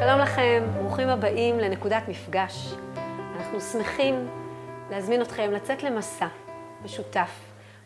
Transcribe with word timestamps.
שלום 0.00 0.18
לכם, 0.20 0.64
ברוכים 0.78 1.08
הבאים 1.08 1.58
לנקודת 1.58 2.02
מפגש. 2.08 2.74
אנחנו 3.36 3.60
שמחים 3.60 4.28
להזמין 4.90 5.22
אתכם 5.22 5.50
לצאת 5.52 5.82
למסע 5.82 6.26
משותף. 6.84 7.30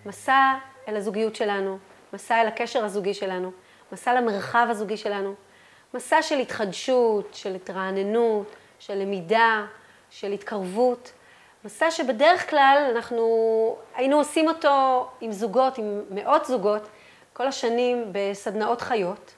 מסע 0.07 0.55
אל 0.89 0.97
הזוגיות 0.97 1.37
שלנו, 1.37 1.79
מסע 2.13 2.41
אל 2.41 2.47
הקשר 2.47 2.85
הזוגי 2.85 3.15
שלנו, 3.15 3.51
מסע 3.93 4.15
למרחב 4.15 4.67
הזוגי 4.71 4.97
שלנו, 4.97 5.35
מסע 5.95 6.23
של 6.23 6.39
התחדשות, 6.39 7.35
של 7.35 7.55
התרעננות, 7.55 8.47
של 8.79 8.95
למידה, 8.95 9.67
של 10.11 10.33
התקרבות. 10.33 11.13
מסע 11.65 11.91
שבדרך 11.91 12.51
כלל 12.51 12.91
אנחנו 12.97 13.77
היינו 13.95 14.17
עושים 14.17 14.49
אותו 14.49 15.09
עם 15.21 15.33
זוגות, 15.33 15.79
עם 15.79 16.03
מאות 16.11 16.45
זוגות, 16.47 16.89
כל 17.33 17.47
השנים 17.47 18.13
בסדנאות 18.13 18.81
חיות, 18.81 19.35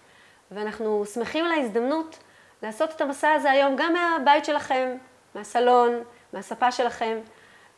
ואנחנו 0.50 1.04
שמחים 1.06 1.44
על 1.44 1.52
ההזדמנות 1.52 2.18
לעשות 2.62 2.90
את 2.90 3.00
המסע 3.00 3.32
הזה 3.32 3.50
היום 3.50 3.76
גם 3.78 3.92
מהבית 3.92 4.44
שלכם, 4.44 4.96
מהסלון, 5.34 6.02
מהספה 6.32 6.72
שלכם, 6.72 7.18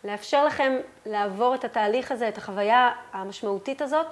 לאפשר 0.04 0.44
לכם 0.44 0.76
לעבור 1.06 1.54
את 1.54 1.64
התהליך 1.64 2.12
הזה, 2.12 2.28
את 2.28 2.38
החוויה 2.38 2.90
המשמעותית 3.12 3.82
הזאת, 3.82 4.06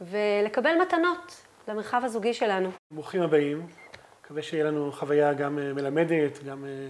ולקבל 0.00 0.80
מתנות 0.82 1.44
למרחב 1.68 2.00
הזוגי 2.04 2.34
שלנו. 2.34 2.70
ברוכים 2.90 3.22
הבאים. 3.22 3.66
מקווה 4.24 4.42
שיהיה 4.42 4.64
לנו 4.64 4.92
חוויה 4.92 5.32
גם 5.34 5.58
אה, 5.58 5.72
מלמדת, 5.72 6.44
גם 6.44 6.64
אה, 6.64 6.88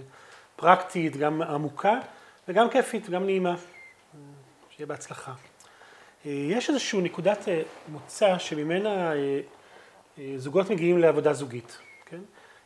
פרקטית, 0.55 1.17
גם 1.17 1.41
עמוקה, 1.41 1.99
וגם 2.47 2.69
כיפית, 2.69 3.09
גם 3.09 3.25
נעימה. 3.25 3.49
אה, 3.49 3.55
שיהיה 4.69 4.87
בהצלחה. 4.87 5.33
יש 6.25 6.69
איזושהי 6.69 7.01
נקודת 7.01 7.45
מוצא 7.87 8.37
שממנה 8.37 9.11
זוגות 10.37 10.69
מגיעים 10.69 10.97
לעבודה 10.97 11.33
זוגית. 11.33 11.77
כן? 12.05 12.19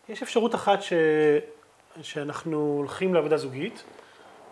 יש 0.09 0.21
אפשרות 0.21 0.55
אחת 0.55 0.81
ש... 0.81 0.93
שאנחנו 2.01 2.75
הולכים 2.77 3.13
לעבודה 3.13 3.37
זוגית, 3.37 3.83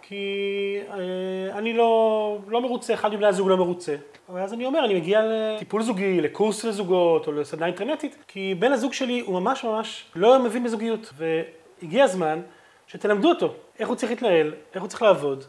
כי 0.01 0.77
אה, 0.89 1.57
אני 1.57 1.73
לא, 1.73 2.37
לא 2.47 2.61
מרוצה, 2.61 2.93
אחד 2.93 3.13
מבני 3.13 3.27
הזוג 3.27 3.49
לא 3.49 3.57
מרוצה. 3.57 3.95
ואז 4.33 4.53
אני 4.53 4.65
אומר, 4.65 4.85
אני 4.85 4.93
מגיע 4.93 5.21
לטיפול 5.23 5.83
זוגי, 5.83 6.21
לקורס 6.21 6.63
לזוגות 6.63 7.27
או 7.27 7.31
לסדנה 7.31 7.65
אינטרנטית, 7.65 8.17
כי 8.27 8.55
בן 8.59 8.71
הזוג 8.71 8.93
שלי 8.93 9.19
הוא 9.19 9.39
ממש 9.39 9.63
ממש 9.63 10.05
לא 10.15 10.39
מבין 10.43 10.63
בזוגיות. 10.63 11.13
והגיע 11.17 12.03
הזמן 12.03 12.41
שתלמדו 12.87 13.29
אותו 13.29 13.53
איך 13.79 13.87
הוא 13.87 13.95
צריך 13.95 14.11
להתנהל, 14.11 14.53
איך 14.73 14.81
הוא 14.81 14.89
צריך 14.89 15.01
לעבוד, 15.01 15.43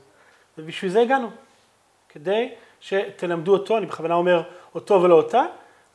ובשביל 0.59 0.91
זה 0.91 1.01
הגענו. 1.01 1.31
כדי 2.09 2.49
שתלמדו 2.81 3.53
אותו, 3.53 3.79
אני 3.79 3.87
בכוונה 3.87 4.15
אומר 4.15 4.43
אותו 4.75 5.03
ולא 5.03 5.15
אותה, 5.15 5.43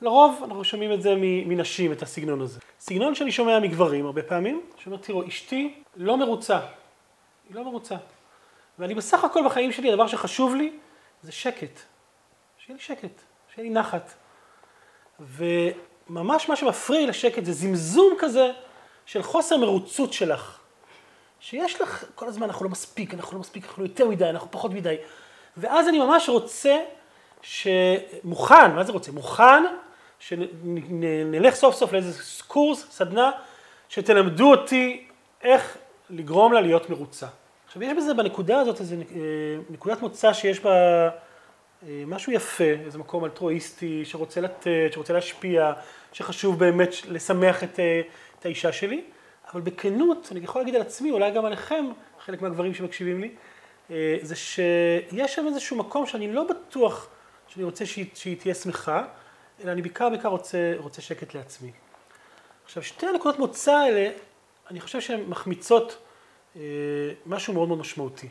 לרוב 0.01 0.41
אנחנו 0.43 0.63
שומעים 0.63 0.93
את 0.93 1.01
זה 1.01 1.13
מנשים, 1.19 1.91
את 1.91 2.01
הסגנון 2.01 2.41
הזה. 2.41 2.59
סגנון 2.79 3.15
שאני 3.15 3.31
שומע 3.31 3.59
מגברים 3.59 4.05
הרבה 4.05 4.23
פעמים, 4.23 4.61
שאומר, 4.77 4.97
תראו, 4.97 5.27
אשתי 5.27 5.73
לא 5.95 6.17
מרוצה. 6.17 6.59
היא 7.49 7.55
לא 7.55 7.63
מרוצה. 7.63 7.95
ואני 8.79 8.95
בסך 8.95 9.23
הכל 9.23 9.45
בחיים 9.45 9.71
שלי, 9.71 9.89
הדבר 9.89 10.07
שחשוב 10.07 10.55
לי 10.55 10.71
זה 11.21 11.31
שקט. 11.31 11.79
שיהיה 12.57 12.77
לי 12.77 12.83
שקט, 12.83 13.21
שיהיה 13.55 13.67
לי 13.67 13.73
נחת. 13.73 14.13
וממש 15.19 16.49
מה 16.49 16.55
שמפריע 16.55 17.07
לשקט 17.07 17.45
זה 17.45 17.53
זמזום 17.53 18.13
כזה 18.19 18.51
של 19.05 19.23
חוסר 19.23 19.57
מרוצות 19.57 20.13
שלך. 20.13 20.59
שיש 21.39 21.81
לך, 21.81 22.05
כל 22.15 22.27
הזמן 22.27 22.47
אנחנו 22.47 22.65
לא 22.65 22.71
מספיק, 22.71 23.13
אנחנו 23.13 23.33
לא 23.33 23.39
מספיק, 23.39 23.65
אנחנו 23.65 23.83
יותר 23.83 24.07
מדי, 24.07 24.29
אנחנו 24.29 24.51
פחות 24.51 24.71
מדי. 24.71 24.95
ואז 25.57 25.87
אני 25.87 25.99
ממש 25.99 26.29
רוצה 26.29 26.77
שמוכן, 27.41 28.71
מה 28.75 28.83
זה 28.83 28.91
רוצה? 28.91 29.11
מוכן 29.11 29.63
שנלך 30.19 31.55
סוף 31.55 31.75
סוף 31.75 31.93
לאיזה 31.93 32.23
קורס, 32.47 32.87
סדנה, 32.91 33.31
שתלמדו 33.89 34.51
אותי 34.51 35.07
איך 35.41 35.77
לגרום 36.09 36.53
לה 36.53 36.61
להיות 36.61 36.89
מרוצה. 36.89 37.27
עכשיו 37.65 37.83
יש 37.83 37.93
בזה, 37.97 38.13
בנקודה 38.13 38.59
הזאת, 38.59 38.81
איזו 38.81 38.95
אה, 38.95 39.01
נקודת 39.69 40.01
מוצא 40.01 40.33
שיש 40.33 40.59
בה 40.59 40.71
אה, 41.87 42.03
משהו 42.07 42.31
יפה, 42.31 42.63
איזה 42.63 42.97
מקום 42.97 43.25
אלטרואיסטי, 43.25 44.05
שרוצה 44.05 44.41
לתת, 44.41 44.67
שרוצה 44.93 45.13
להשפיע, 45.13 45.73
שחשוב 46.13 46.59
באמת 46.59 46.89
לשמח 47.07 47.63
את, 47.63 47.79
אה, 47.79 48.01
את 48.39 48.45
האישה 48.45 48.71
שלי, 48.71 49.03
אבל 49.53 49.61
בכנות, 49.61 50.27
אני 50.31 50.39
יכול 50.39 50.61
להגיד 50.61 50.75
על 50.75 50.81
עצמי, 50.81 51.11
אולי 51.11 51.31
גם 51.31 51.45
עליכם, 51.45 51.85
חלק 52.19 52.41
מהגברים 52.41 52.73
שמקשיבים 52.73 53.21
לי, 53.21 53.31
זה 54.21 54.35
שיש 54.35 55.35
שם 55.35 55.47
איזשהו 55.47 55.77
מקום 55.77 56.05
שאני 56.05 56.33
לא 56.33 56.43
בטוח 56.43 57.07
שאני 57.47 57.63
רוצה 57.63 57.85
שהיא, 57.85 58.05
שהיא 58.13 58.37
תהיה 58.39 58.55
שמחה, 58.55 59.03
אלא 59.63 59.71
אני 59.71 59.81
בעיקר 59.81 60.09
בעיקר 60.09 60.27
רוצה, 60.27 60.73
רוצה 60.77 61.01
שקט 61.01 61.33
לעצמי. 61.33 61.71
עכשיו, 62.65 62.83
שתי 62.83 63.05
הנקודות 63.05 63.39
מוצא 63.39 63.73
האלה, 63.73 64.11
אני 64.71 64.81
חושב 64.81 65.01
שהן 65.01 65.23
מחמיצות 65.27 65.97
אה, 66.55 66.61
משהו 67.25 67.53
מאוד 67.53 67.67
מאוד 67.67 67.79
משמעותי. 67.79 68.27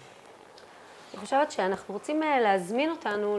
אני 1.12 1.20
חושבת 1.20 1.50
שאנחנו 1.50 1.94
רוצים 1.94 2.22
אה, 2.22 2.40
להזמין 2.40 2.90
אותנו 2.90 3.38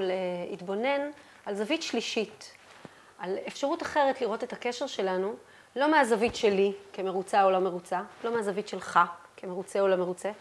להתבונן 0.49 1.09
על 1.45 1.55
זווית 1.55 1.83
שלישית, 1.83 2.51
על 3.19 3.37
אפשרות 3.47 3.81
אחרת 3.81 4.21
לראות 4.21 4.43
את 4.43 4.53
הקשר 4.53 4.87
שלנו, 4.87 5.35
לא 5.75 5.91
מהזווית 5.91 6.35
שלי 6.35 6.73
כמרוצה 6.93 7.43
או 7.43 7.51
לא 7.51 7.59
מרוצה, 7.59 8.01
לא 8.23 8.35
מהזווית 8.35 8.67
שלך 8.67 8.99
כמרוצה 9.37 9.79
או 9.79 9.87
לא 9.87 9.95
מרוצה, 9.95 10.31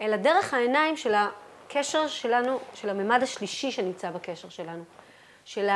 אלא 0.00 0.16
דרך 0.16 0.54
העיניים 0.54 0.96
של 0.96 1.14
הקשר 1.14 2.08
שלנו, 2.08 2.58
של 2.74 2.88
הממד 2.88 3.22
השלישי 3.22 3.70
שנמצא 3.70 4.10
בקשר 4.10 4.48
שלנו, 4.48 4.84
של 5.44 5.68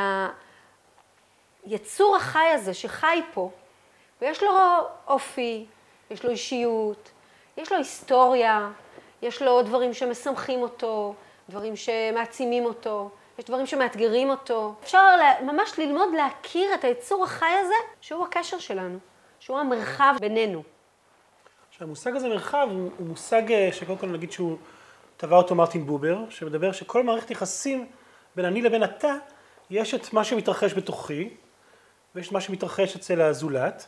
היצור 1.65 2.17
החי 2.17 2.47
הזה 2.55 2.75
שחי 2.75 3.21
פה, 3.35 3.51
ויש 4.21 4.43
לו 4.43 4.51
אופי, 5.07 5.67
יש 6.11 6.25
לו 6.25 6.31
אישיות, 6.31 7.11
יש 7.57 7.73
לו 7.73 7.79
היסטוריה, 7.79 8.71
יש 9.23 9.43
לו 9.43 9.63
דברים 9.63 9.95
שמשמחים 9.95 10.63
אותו, 10.63 11.15
דברים 11.49 11.77
שמעצימים 11.77 12.65
אותו, 12.65 13.11
יש 13.39 13.45
דברים 13.45 13.67
שמאתגרים 13.67 14.31
אותו. 14.31 14.75
אפשר 14.83 15.17
ממש 15.43 15.79
ללמוד 15.79 16.09
להכיר 16.17 16.75
את 16.75 16.85
היצור 16.85 17.25
החי 17.25 17.53
הזה, 17.65 17.75
שהוא 18.01 18.25
הקשר 18.25 18.59
שלנו, 18.59 18.99
שהוא 19.41 19.59
המרחב 19.59 20.15
בינינו. 20.21 20.63
עכשיו, 21.69 21.87
המושג 21.87 22.17
הזה 22.17 22.29
מרחב 22.29 22.69
הוא, 22.71 22.91
הוא 22.99 23.07
מושג 23.07 23.53
אה, 23.53 23.69
שקודם 23.73 23.99
כל 23.99 24.07
נגיד 24.07 24.33
שהוא 24.33 24.57
טבע 25.17 25.37
אותו 25.37 25.55
מרטין 25.55 25.87
בובר, 25.87 26.19
שמדבר 26.31 26.73
שכל 26.73 27.03
מערכת 27.03 27.31
יחסים 27.31 27.87
בין 28.37 28.45
אני 28.45 28.63
לבין 28.63 28.85
אתה, 28.85 29.15
יש 29.71 29.95
את 29.95 30.13
מה 30.13 30.25
שמתרחש 30.25 30.75
בתוכי, 30.75 31.31
ויש 32.15 32.27
את 32.27 32.33
מה 32.33 32.41
שמתרחש 32.41 32.97
אצל 32.97 33.21
הזולת, 33.21 33.87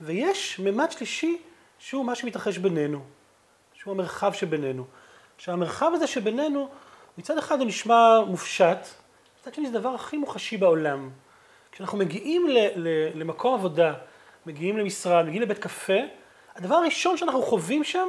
ויש 0.00 0.58
ממד 0.58 0.90
שלישי 0.90 1.38
שהוא 1.78 2.04
מה 2.04 2.14
שמתרחש 2.14 2.58
בינינו, 2.58 3.00
שהוא 3.74 3.94
המרחב 3.94 4.32
שבינינו. 4.32 4.84
עכשיו 5.36 5.54
המרחב 5.54 5.90
הזה 5.94 6.06
שבינינו, 6.06 6.68
מצד 7.20 7.38
אחד 7.38 7.58
הוא 7.58 7.66
נשמע 7.66 8.20
מופשט, 8.26 8.78
מצד 9.40 9.54
שני 9.54 9.70
זה 9.70 9.76
הדבר 9.76 9.88
הכי 9.88 10.16
מוחשי 10.16 10.56
בעולם. 10.56 11.10
כשאנחנו 11.72 11.98
מגיעים 11.98 12.48
ל- 12.48 12.58
ל- 12.76 13.10
למקום 13.14 13.54
עבודה, 13.54 13.94
מגיעים 14.46 14.78
למשרד, 14.78 15.24
מגיעים 15.24 15.42
לבית 15.42 15.58
קפה, 15.58 15.98
הדבר 16.56 16.74
הראשון 16.74 17.16
שאנחנו 17.16 17.42
חווים 17.42 17.84
שם 17.84 18.08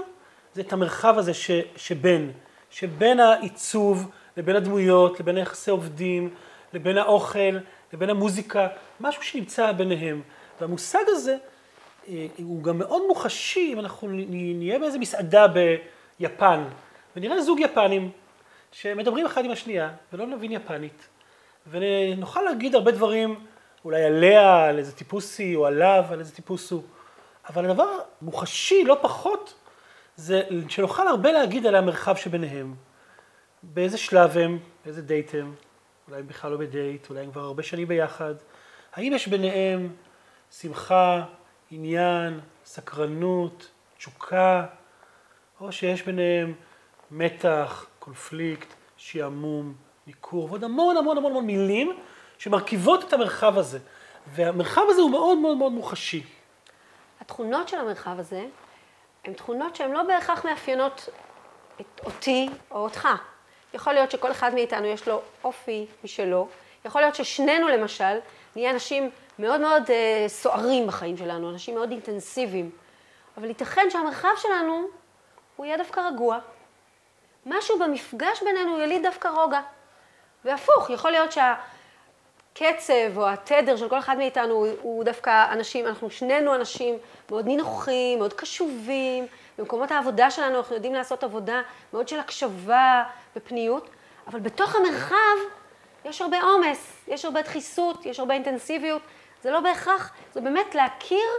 זה 0.53 0.61
את 0.61 0.73
המרחב 0.73 1.17
הזה 1.17 1.33
ש- 1.33 1.51
שבין, 1.75 2.31
שבין 2.69 3.19
העיצוב 3.19 4.11
לבין 4.37 4.55
הדמויות, 4.55 5.19
לבין 5.19 5.37
היחסי 5.37 5.71
עובדים, 5.71 6.29
לבין 6.73 6.97
האוכל, 6.97 7.57
לבין 7.93 8.09
המוזיקה, 8.09 8.67
משהו 8.99 9.23
שנמצא 9.23 9.71
ביניהם. 9.71 10.21
והמושג 10.61 11.03
הזה 11.07 11.37
אה, 12.07 12.27
הוא 12.37 12.63
גם 12.63 12.77
מאוד 12.77 13.01
מוחשי 13.07 13.73
אם 13.73 13.79
אנחנו 13.79 14.07
נהיה 14.11 14.79
באיזה 14.79 14.99
מסעדה 14.99 15.45
ביפן, 16.19 16.63
ונראה 17.15 17.41
זוג 17.41 17.59
יפנים 17.59 18.11
שמדברים 18.71 19.25
אחד 19.25 19.45
עם 19.45 19.51
השנייה 19.51 19.91
ולא 20.13 20.25
נבין 20.25 20.51
יפנית, 20.51 21.07
ונוכל 21.67 22.41
להגיד 22.41 22.75
הרבה 22.75 22.91
דברים 22.91 23.45
אולי 23.85 24.03
עליה, 24.03 24.65
על 24.65 24.77
איזה 24.77 24.95
טיפוס 24.95 25.39
היא, 25.39 25.55
או 25.55 25.65
עליו, 25.65 26.05
על 26.09 26.19
איזה 26.19 26.35
טיפוס 26.35 26.71
הוא, 26.71 26.83
אבל 27.49 27.65
הדבר 27.65 27.87
מוחשי 28.21 28.83
לא 28.83 28.97
פחות 29.01 29.53
זה 30.15 30.41
שנוכל 30.69 31.07
הרבה 31.07 31.31
להגיד 31.31 31.65
על 31.65 31.75
המרחב 31.75 32.15
שביניהם. 32.15 32.75
באיזה 33.63 33.97
שלב 33.97 34.37
הם, 34.37 34.59
באיזה 34.85 35.01
דייט 35.01 35.35
הם, 35.35 35.55
אולי 36.07 36.19
הם 36.19 36.27
בכלל 36.27 36.51
לא 36.51 36.57
בדייט, 36.57 37.09
אולי 37.09 37.21
הם 37.21 37.31
כבר 37.31 37.41
הרבה 37.41 37.63
שנים 37.63 37.87
ביחד. 37.87 38.35
האם 38.93 39.13
יש 39.13 39.27
ביניהם 39.27 39.95
שמחה, 40.51 41.23
עניין, 41.71 42.39
סקרנות, 42.65 43.71
תשוקה, 43.97 44.65
או 45.61 45.71
שיש 45.71 46.01
ביניהם 46.01 46.53
מתח, 47.11 47.85
קונפליקט, 48.01 48.67
שעמום, 48.97 49.73
ניכור, 50.07 50.45
ועוד 50.45 50.63
המון 50.63 50.97
המון 50.97 51.17
המון 51.17 51.31
המון 51.31 51.45
מילים 51.45 51.97
שמרכיבות 52.37 53.03
את 53.03 53.13
המרחב 53.13 53.57
הזה. 53.57 53.79
והמרחב 54.27 54.81
הזה 54.89 55.01
הוא 55.01 55.11
מאוד 55.11 55.37
מאוד 55.37 55.57
מאוד 55.57 55.71
מוחשי. 55.71 56.23
התכונות 57.21 57.67
של 57.67 57.77
המרחב 57.77 58.19
הזה 58.19 58.45
הן 59.25 59.33
תכונות 59.33 59.75
שהן 59.75 59.91
לא 59.91 60.03
בהכרח 60.03 60.45
מאפיינות 60.45 61.09
את 61.81 62.01
אותי 62.05 62.49
או 62.71 62.77
אותך. 62.77 63.07
יכול 63.73 63.93
להיות 63.93 64.11
שכל 64.11 64.31
אחד 64.31 64.53
מאיתנו 64.53 64.85
יש 64.85 65.07
לו 65.07 65.21
אופי 65.43 65.85
משלו. 66.03 66.47
יכול 66.85 67.01
להיות 67.01 67.15
ששנינו 67.15 67.67
למשל 67.67 68.17
נהיה 68.55 68.71
אנשים 68.71 69.09
מאוד 69.39 69.61
מאוד 69.61 69.83
אה, 69.89 70.25
סוערים 70.27 70.87
בחיים 70.87 71.17
שלנו, 71.17 71.49
אנשים 71.49 71.75
מאוד 71.75 71.91
אינטנסיביים. 71.91 72.69
אבל 73.37 73.47
ייתכן 73.47 73.89
שהמרחב 73.89 74.29
שלנו 74.37 74.87
הוא 75.55 75.65
יהיה 75.65 75.77
דווקא 75.77 75.99
רגוע. 75.99 76.39
משהו 77.45 77.79
במפגש 77.79 78.43
בינינו 78.43 78.79
יליד 78.79 79.03
דווקא 79.03 79.27
רוגע. 79.27 79.61
והפוך, 80.45 80.89
יכול 80.89 81.11
להיות 81.11 81.31
שהקצב 81.31 83.17
או 83.17 83.29
התדר 83.29 83.75
של 83.77 83.89
כל 83.89 83.99
אחד 83.99 84.17
מאיתנו 84.17 84.53
הוא, 84.53 84.67
הוא 84.81 85.03
דווקא 85.03 85.51
אנשים, 85.51 85.87
אנחנו 85.87 86.09
שנינו 86.09 86.55
אנשים 86.55 86.95
מאוד 87.31 87.45
נינוחים, 87.45 88.19
מאוד 88.19 88.33
קשובים. 88.33 89.27
במקומות 89.57 89.91
העבודה 89.91 90.31
שלנו 90.31 90.57
אנחנו 90.57 90.75
יודעים 90.75 90.93
לעשות 90.93 91.23
עבודה 91.23 91.61
מאוד 91.93 92.07
של 92.07 92.19
הקשבה 92.19 93.03
ופניות, 93.35 93.89
אבל 94.27 94.39
בתוך 94.39 94.75
המרחב 94.75 95.15
יש 96.05 96.21
הרבה 96.21 96.41
עומס, 96.41 97.05
יש 97.07 97.25
הרבה 97.25 97.41
דחיסות, 97.41 98.05
יש 98.05 98.19
הרבה 98.19 98.33
אינטנסיביות. 98.33 99.01
זה 99.43 99.51
לא 99.51 99.59
בהכרח, 99.59 100.13
זה 100.33 100.41
באמת 100.41 100.75
להכיר 100.75 101.29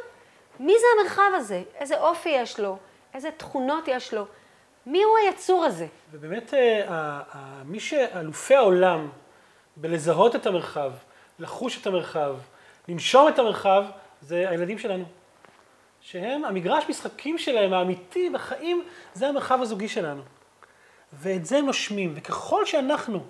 מי 0.60 0.74
זה 0.78 0.86
המרחב 1.00 1.30
הזה, 1.34 1.62
איזה 1.74 2.00
אופי 2.00 2.28
יש 2.28 2.60
לו, 2.60 2.76
איזה 3.14 3.30
תכונות 3.36 3.88
יש 3.88 4.14
לו, 4.14 4.26
מי 4.86 5.02
הוא 5.02 5.12
היצור 5.18 5.64
הזה. 5.64 5.86
ובאמת, 6.12 6.54
אה, 6.54 7.20
מי 7.64 7.80
שאלופי 7.80 8.54
העולם 8.54 9.08
בלזהות 9.76 10.36
את 10.36 10.46
המרחב, 10.46 10.92
לחוש 11.38 11.80
את 11.80 11.86
המרחב, 11.86 12.36
לנשום 12.88 13.28
את 13.28 13.38
המרחב, 13.38 13.84
זה 14.20 14.50
הילדים 14.50 14.78
שלנו. 14.78 15.04
שהם, 16.00 16.44
המגרש 16.44 16.84
משחקים 16.88 17.38
שלהם, 17.38 17.72
האמיתי 17.72 18.30
בחיים, 18.30 18.84
זה 19.14 19.28
המרחב 19.28 19.62
הזוגי 19.62 19.88
שלנו. 19.88 20.22
ואת 21.12 21.46
זה 21.46 21.58
הם 21.58 21.66
נושמים, 21.66 22.12
וככל 22.16 22.66
שאנחנו 22.66 23.20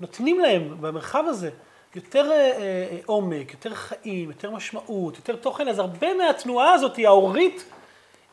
נותנים 0.00 0.40
להם 0.40 0.76
במרחב 0.80 1.24
הזה 1.26 1.50
יותר 1.94 2.30
אה, 2.30 2.36
אה, 2.36 2.98
עומק, 3.06 3.52
יותר 3.52 3.74
חיים, 3.74 4.30
יותר 4.30 4.50
משמעות, 4.50 5.16
יותר 5.16 5.36
תוכן, 5.36 5.68
אז 5.68 5.78
הרבה 5.78 6.14
מהתנועה 6.14 6.72
הזאת, 6.72 6.98
ההורית, 6.98 7.64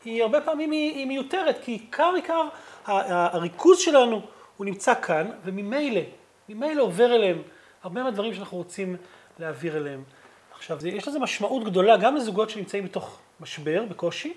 היא 0.06 0.22
הרבה 0.22 0.40
פעמים 0.40 0.70
היא, 0.70 0.94
היא 0.94 1.06
מיותרת, 1.06 1.58
כי 1.62 1.72
עיקר 1.72 2.12
עיקר 2.16 2.48
הריכוז 2.84 3.78
שלנו 3.78 4.20
הוא 4.56 4.64
נמצא 4.64 4.94
כאן, 4.94 5.30
וממילא, 5.44 6.00
ממילא 6.48 6.82
עובר 6.82 7.14
אליהם 7.14 7.42
הרבה 7.82 8.02
מהדברים 8.02 8.34
שאנחנו 8.34 8.56
רוצים 8.56 8.96
להעביר 9.38 9.76
אליהם. 9.76 10.04
עכשיו, 10.52 10.80
זה, 10.80 10.88
יש 10.88 11.08
לזה 11.08 11.18
משמעות 11.18 11.64
גדולה 11.64 11.96
גם 11.96 12.16
לזוגות 12.16 12.50
שנמצאים 12.50 12.84
בתוך 12.84 13.18
משבר, 13.40 13.84
בקושי, 13.88 14.34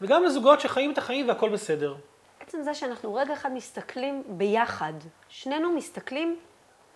וגם 0.00 0.24
לזוגות 0.24 0.60
שחיים 0.60 0.92
את 0.92 0.98
החיים 0.98 1.28
והכל 1.28 1.48
בסדר. 1.48 1.94
עצם 2.40 2.62
זה 2.62 2.74
שאנחנו 2.74 3.14
רגע 3.14 3.34
אחד 3.34 3.52
מסתכלים 3.52 4.22
ביחד, 4.28 4.92
שנינו 5.28 5.72
מסתכלים 5.72 6.36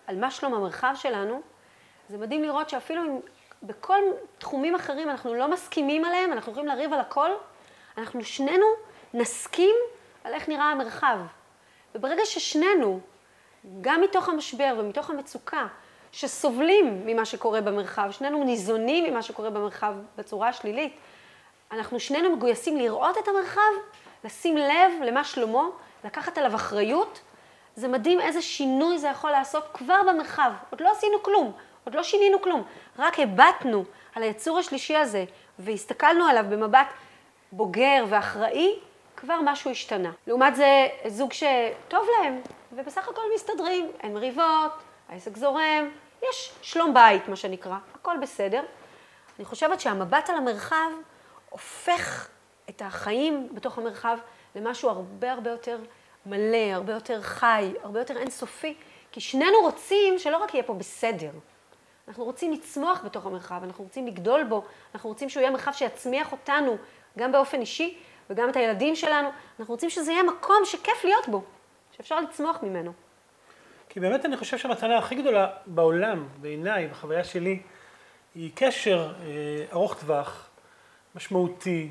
על 0.06 0.18
מה 0.18 0.30
שלום 0.30 0.54
המרחב 0.54 0.92
שלנו, 0.96 1.40
זה 2.08 2.18
מדהים 2.18 2.42
לראות 2.42 2.70
שאפילו 2.70 3.02
אם 3.02 3.18
בכל 3.62 4.00
תחומים 4.38 4.74
אחרים 4.74 5.10
אנחנו 5.10 5.34
לא 5.34 5.50
מסכימים 5.50 6.04
עליהם, 6.04 6.32
אנחנו 6.32 6.52
יכולים 6.52 6.68
לריב 6.68 6.92
על 6.92 7.00
הכל, 7.00 7.30
אנחנו 7.98 8.24
שנינו 8.24 8.66
נסכים 9.14 9.74
על 10.24 10.34
איך 10.34 10.48
נראה 10.48 10.64
המרחב. 10.64 11.18
וברגע 11.94 12.22
ששנינו, 12.24 13.00
גם 13.80 14.00
מתוך 14.00 14.28
המשבר 14.28 14.74
ומתוך 14.78 15.10
המצוקה, 15.10 15.66
שסובלים 16.12 17.06
ממה 17.06 17.24
שקורה 17.24 17.60
במרחב, 17.60 18.08
שנינו 18.10 18.44
ניזונים 18.44 19.04
ממה 19.04 19.22
שקורה 19.22 19.50
במרחב 19.50 19.94
בצורה 20.16 20.48
השלילית, 20.48 20.96
אנחנו 21.72 22.00
שנינו 22.00 22.36
מגויסים 22.36 22.76
לראות 22.76 23.18
את 23.18 23.28
המרחב, 23.28 23.60
לשים 24.24 24.56
לב 24.56 24.92
למה 25.02 25.24
שלמה, 25.24 25.64
לקחת 26.04 26.38
עליו 26.38 26.54
אחריות. 26.54 27.20
זה 27.76 27.88
מדהים 27.88 28.20
איזה 28.20 28.42
שינוי 28.42 28.98
זה 28.98 29.08
יכול 29.08 29.30
לעשות 29.30 29.64
כבר 29.74 30.02
במרחב. 30.08 30.52
עוד 30.70 30.80
לא 30.80 30.92
עשינו 30.92 31.22
כלום, 31.22 31.52
עוד 31.84 31.94
לא 31.94 32.02
שינינו 32.02 32.42
כלום. 32.42 32.62
רק 32.98 33.20
הבטנו 33.20 33.84
על 34.14 34.22
היצור 34.22 34.58
השלישי 34.58 34.96
הזה 34.96 35.24
והסתכלנו 35.58 36.24
עליו 36.24 36.44
במבט 36.48 36.86
בוגר 37.52 38.04
ואחראי, 38.08 38.78
כבר 39.16 39.40
משהו 39.44 39.70
השתנה. 39.70 40.10
לעומת 40.26 40.56
זה, 40.56 40.88
זוג 41.06 41.32
שטוב 41.32 42.06
להם, 42.18 42.40
ובסך 42.72 43.08
הכל 43.08 43.22
מסתדרים, 43.34 43.90
אין 44.00 44.14
מריבות, 44.14 44.72
העסק 45.08 45.36
זורם, 45.36 45.90
יש 46.30 46.52
שלום 46.62 46.94
בית, 46.94 47.28
מה 47.28 47.36
שנקרא, 47.36 47.76
הכל 47.94 48.16
בסדר. 48.22 48.62
אני 49.38 49.44
חושבת 49.44 49.80
שהמבט 49.80 50.30
על 50.30 50.36
המרחב 50.36 50.90
הופך 51.50 52.28
את 52.68 52.82
החיים 52.84 53.48
בתוך 53.54 53.78
המרחב 53.78 54.18
למשהו 54.54 54.88
הרבה 54.88 55.32
הרבה 55.32 55.50
יותר 55.50 55.78
מלא, 56.26 56.72
הרבה 56.72 56.92
יותר 56.92 57.22
חי, 57.22 57.72
הרבה 57.82 58.00
יותר 58.00 58.18
אינסופי, 58.18 58.74
כי 59.12 59.20
שנינו 59.20 59.56
רוצים 59.62 60.18
שלא 60.18 60.36
רק 60.36 60.54
יהיה 60.54 60.64
פה 60.64 60.74
בסדר, 60.74 61.30
אנחנו 62.08 62.24
רוצים 62.24 62.52
לצמוח 62.52 63.00
בתוך 63.04 63.26
המרחב, 63.26 63.60
אנחנו 63.62 63.84
רוצים 63.84 64.06
לגדול 64.06 64.44
בו, 64.44 64.62
אנחנו 64.94 65.10
רוצים 65.10 65.28
שהוא 65.28 65.40
יהיה 65.40 65.50
מרחב 65.50 65.72
שיצמיח 65.72 66.32
אותנו, 66.32 66.76
גם 67.18 67.32
באופן 67.32 67.60
אישי 67.60 67.96
וגם 68.30 68.48
את 68.48 68.56
הילדים 68.56 68.96
שלנו, 68.96 69.28
אנחנו 69.60 69.74
רוצים 69.74 69.90
שזה 69.90 70.12
יהיה 70.12 70.22
מקום 70.22 70.56
שכיף 70.64 71.04
להיות 71.04 71.28
בו, 71.28 71.42
שאפשר 71.96 72.20
לצמוח 72.20 72.58
ממנו. 72.62 72.92
כי 73.88 74.00
באמת 74.00 74.24
אני 74.24 74.36
חושב 74.36 74.58
שהמתנה 74.58 74.98
הכי 74.98 75.14
גדולה 75.14 75.48
בעולם, 75.66 76.28
בעיניי, 76.40 76.86
בחוויה 76.86 77.24
שלי, 77.24 77.60
היא 78.34 78.50
קשר 78.54 79.12
אה, 79.20 79.64
ארוך 79.72 80.00
טווח, 80.00 80.48
משמעותי, 81.14 81.90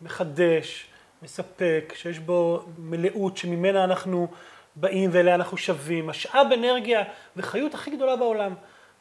מחדש, 0.00 0.86
מספק, 1.22 1.92
שיש 1.96 2.18
בו 2.18 2.64
מלאות 2.78 3.36
שממנה 3.36 3.84
אנחנו 3.84 4.28
באים 4.76 5.10
ואליה 5.12 5.34
אנחנו 5.34 5.56
שווים, 5.56 6.06
משאב 6.06 6.46
אנרגיה 6.54 7.04
וחיות 7.36 7.74
הכי 7.74 7.90
גדולה 7.90 8.16
בעולם. 8.16 8.54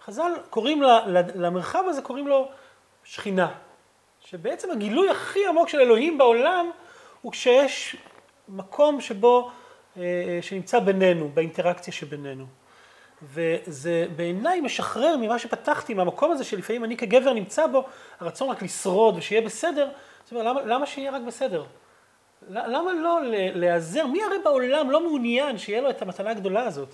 חז"ל 0.06 0.32
קוראים 0.50 0.82
למרחב 1.36 1.84
הזה, 1.88 2.02
קוראים 2.02 2.28
לו 2.28 2.50
שכינה. 3.04 3.54
שבעצם 4.26 4.72
הגילוי 4.72 5.10
הכי 5.10 5.48
עמוק 5.48 5.70
של 5.70 5.80
אלוהים 5.80 6.18
בעולם 6.18 6.72
הוא 7.22 7.32
כשיש 7.32 7.96
מקום 8.48 9.02
שבו, 9.02 9.52
אה, 9.98 10.04
שנמצא 10.42 10.80
בינינו, 10.80 11.30
באינטראקציה 11.34 11.94
שבינינו. 11.94 12.46
וזה 13.24 14.06
בעיניי 14.16 14.62
משחרר 14.62 15.18
ממה 15.18 15.40
שפתחתי, 15.40 15.94
מהמקום 15.94 16.32
הזה 16.32 16.44
שלפעמים 16.44 16.84
אני 16.84 16.98
כגבר 16.98 17.34
נמצא 17.34 17.68
בו, 17.68 17.84
הרצון 18.20 18.50
רק 18.50 18.62
לשרוד 18.62 19.18
ושיהיה 19.18 19.42
בסדר, 19.42 19.90
זאת 20.24 20.32
אומרת, 20.32 20.46
למה, 20.46 20.62
למה 20.62 20.86
שיהיה 20.86 21.12
רק 21.12 21.22
בסדר? 21.28 21.64
למה 22.50 22.94
לא 22.94 23.20
להיעזר? 23.54 24.08
מי 24.08 24.24
הרי 24.24 24.38
בעולם 24.44 24.92
לא 24.92 25.02
מעוניין 25.02 25.58
שיהיה 25.58 25.82
לו 25.82 25.90
את 25.90 26.02
המתנה 26.02 26.32
הגדולה 26.32 26.64
הזאת? 26.64 26.90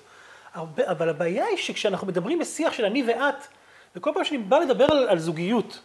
אבל 0.78 1.10
הבעיה 1.10 1.46
היא 1.46 1.58
שכשאנחנו 1.58 2.08
מדברים 2.08 2.40
בשיח 2.40 2.74
של 2.74 2.86
אני 2.86 3.04
ואת, 3.08 3.48
וכל 3.96 4.12
פעם 4.14 4.24
שאני 4.24 4.38
בא 4.38 4.60
לדבר 4.60 4.86
על, 4.92 5.10
על 5.10 5.20
זוגיות, 5.20 5.80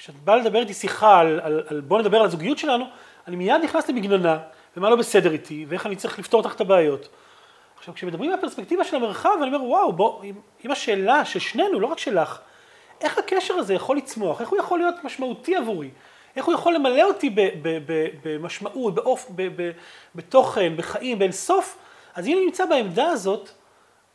כשאת 0.00 0.14
באה 0.24 0.36
לדבר 0.36 0.58
איתי 0.58 0.74
שיחה 0.74 1.18
על, 1.18 1.40
על, 1.42 1.62
על 1.66 1.80
בוא 1.80 2.00
נדבר 2.00 2.16
על 2.20 2.26
הזוגיות 2.26 2.58
שלנו, 2.58 2.84
אני 3.28 3.36
מיד 3.36 3.60
נכנס 3.64 3.88
למגננה, 3.88 4.38
ומה 4.76 4.90
לא 4.90 4.96
בסדר 4.96 5.32
איתי, 5.32 5.66
ואיך 5.68 5.86
אני 5.86 5.96
צריך 5.96 6.18
לפתור 6.18 6.42
תחת 6.42 6.60
הבעיות. 6.60 7.08
עכשיו, 7.78 7.94
כשמדברים 7.94 8.30
מהפרספקטיבה 8.30 8.84
של 8.84 8.96
המרחב, 8.96 9.30
אני 9.42 9.54
אומר, 9.54 9.64
וואו, 9.64 9.92
בוא, 9.92 10.24
אם 10.64 10.70
השאלה 10.70 11.24
של 11.24 11.38
שנינו, 11.38 11.80
לא 11.80 11.86
רק 11.86 11.98
שלך, 11.98 12.38
איך 13.00 13.18
הקשר 13.18 13.54
הזה 13.54 13.74
יכול 13.74 13.96
לצמוח, 13.96 14.40
איך 14.40 14.48
הוא 14.48 14.58
יכול 14.58 14.78
להיות 14.78 14.94
משמעותי 15.04 15.56
עבורי, 15.56 15.90
איך 16.36 16.44
הוא 16.44 16.54
יכול 16.54 16.74
למלא 16.74 17.02
אותי 17.02 17.34
במשמעות, 18.22 18.94
באוף, 18.94 19.30
בתוכן, 20.14 20.76
בחיים, 20.76 21.18
באין 21.18 21.32
סוף, 21.32 21.78
אז 22.14 22.26
אם 22.26 22.36
אני 22.36 22.44
נמצא 22.44 22.66
בעמדה 22.66 23.06
הזאת, 23.06 23.50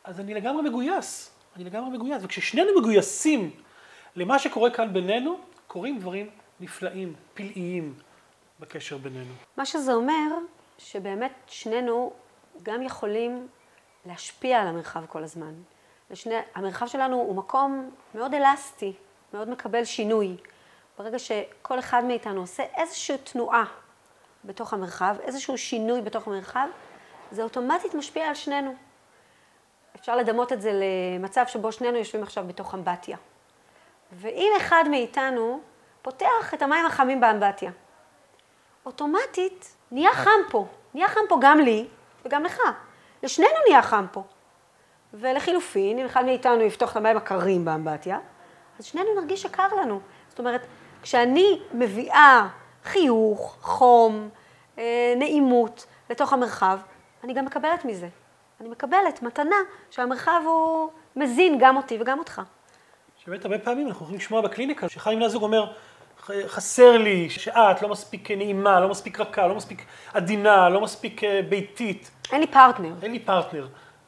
אז 0.04 0.20
אני 0.20 0.34
לגמרי 0.34 0.62
מגויס, 0.62 1.30
אני 1.56 1.64
לגמרי 1.64 1.98
מגויס, 1.98 2.22
וכששנינו 2.22 2.80
מגויסים 2.80 3.50
למה 4.16 4.38
שקורה 4.38 4.70
כאן 4.70 4.92
בינינו, 4.92 5.38
קורים 5.76 5.98
דברים 5.98 6.30
נפלאים, 6.60 7.14
פלאיים, 7.34 7.94
בקשר 8.60 8.98
בינינו. 8.98 9.32
מה 9.56 9.66
שזה 9.66 9.94
אומר, 9.94 10.38
שבאמת 10.78 11.32
שנינו 11.46 12.12
גם 12.62 12.82
יכולים 12.82 13.48
להשפיע 14.06 14.60
על 14.60 14.66
המרחב 14.66 15.06
כל 15.06 15.24
הזמן. 15.24 15.54
לשני, 16.10 16.34
המרחב 16.54 16.86
שלנו 16.86 17.16
הוא 17.16 17.36
מקום 17.36 17.90
מאוד 18.14 18.34
אלסטי, 18.34 18.92
מאוד 19.34 19.48
מקבל 19.48 19.84
שינוי. 19.84 20.36
ברגע 20.98 21.18
שכל 21.18 21.78
אחד 21.78 22.04
מאיתנו 22.04 22.40
עושה 22.40 22.62
איזושהי 22.76 23.18
תנועה 23.18 23.64
בתוך 24.44 24.72
המרחב, 24.72 25.16
איזשהו 25.20 25.58
שינוי 25.58 26.02
בתוך 26.02 26.26
המרחב, 26.28 26.68
זה 27.30 27.42
אוטומטית 27.42 27.94
משפיע 27.94 28.28
על 28.28 28.34
שנינו. 28.34 28.74
אפשר 29.96 30.16
לדמות 30.16 30.52
את 30.52 30.60
זה 30.60 30.72
למצב 30.74 31.44
שבו 31.46 31.72
שנינו 31.72 31.96
יושבים 31.98 32.22
עכשיו 32.22 32.44
בתוך 32.46 32.74
אמבטיה. 32.74 33.16
ואם 34.12 34.52
אחד 34.56 34.84
מאיתנו 34.90 35.60
פותח 36.02 36.54
את 36.54 36.62
המים 36.62 36.86
החמים 36.86 37.20
באמבטיה, 37.20 37.70
אוטומטית 38.86 39.76
נהיה 39.90 40.14
חם 40.14 40.30
פה. 40.50 40.66
נהיה 40.94 41.08
חם 41.08 41.20
פה 41.28 41.38
גם 41.40 41.60
לי 41.60 41.86
וגם 42.24 42.44
לך. 42.44 42.60
לשנינו 43.22 43.54
נהיה 43.68 43.82
חם 43.82 44.06
פה. 44.12 44.22
ולחילופין, 45.14 45.98
אם 45.98 46.06
אחד 46.06 46.24
מאיתנו 46.24 46.62
יפתוח 46.62 46.92
את 46.92 46.96
המים 46.96 47.16
הקרים 47.16 47.64
באמבטיה, 47.64 48.18
אז 48.78 48.84
שנינו 48.84 49.14
נרגיש 49.14 49.42
שקר 49.42 49.74
לנו. 49.80 50.00
זאת 50.28 50.38
אומרת, 50.38 50.66
כשאני 51.02 51.60
מביאה 51.72 52.48
חיוך, 52.84 53.58
חום, 53.60 54.28
אה, 54.78 55.14
נעימות 55.16 55.86
לתוך 56.10 56.32
המרחב, 56.32 56.78
אני 57.24 57.34
גם 57.34 57.44
מקבלת 57.44 57.84
מזה. 57.84 58.08
אני 58.60 58.68
מקבלת 58.68 59.22
מתנה 59.22 59.56
שהמרחב 59.90 60.40
הוא 60.44 60.90
מזין 61.16 61.58
גם 61.60 61.76
אותי 61.76 61.98
וגם 62.00 62.18
אותך. 62.18 62.42
שבאמת 63.26 63.44
הרבה 63.44 63.58
פעמים 63.58 63.88
אנחנו 63.88 64.04
יכולים 64.04 64.20
לשמוע 64.20 64.40
בקליניקה, 64.40 64.88
שאחד 64.88 65.10
מבני 65.10 65.24
הזוג 65.24 65.42
אומר, 65.42 65.72
חסר 66.46 66.96
לי 66.98 67.30
שאת 67.30 67.82
לא 67.82 67.88
מספיק 67.88 68.30
נעימה, 68.30 68.80
לא 68.80 68.88
מספיק 68.88 69.20
רכה, 69.20 69.46
לא 69.46 69.54
מספיק 69.54 69.84
עדינה, 70.14 70.68
לא 70.68 70.80
מספיק 70.80 71.24
אה, 71.24 71.40
ביתית. 71.48 72.10
אין 72.32 72.40
לי 72.40 72.46
פרטנר. 72.46 72.92
אין 73.02 73.12
לי 73.12 73.18
פרטנר. 73.18 73.66